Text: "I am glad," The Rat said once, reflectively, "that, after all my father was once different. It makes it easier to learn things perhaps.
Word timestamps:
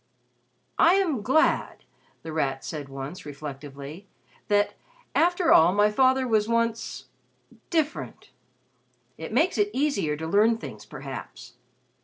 "I 0.79 0.95
am 0.95 1.21
glad," 1.21 1.83
The 2.23 2.33
Rat 2.33 2.65
said 2.65 2.89
once, 2.89 3.23
reflectively, 3.23 4.07
"that, 4.47 4.73
after 5.13 5.53
all 5.53 5.73
my 5.75 5.91
father 5.91 6.27
was 6.27 6.47
once 6.47 7.05
different. 7.69 8.31
It 9.19 9.31
makes 9.31 9.59
it 9.59 9.69
easier 9.73 10.17
to 10.17 10.25
learn 10.25 10.57
things 10.57 10.87
perhaps. 10.87 11.53